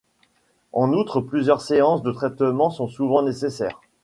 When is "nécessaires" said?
3.21-3.79